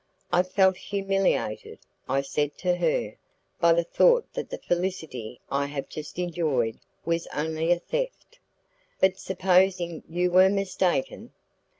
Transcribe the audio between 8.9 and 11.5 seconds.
"But supposing you were mistaken?"